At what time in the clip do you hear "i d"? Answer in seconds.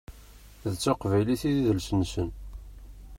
1.49-1.57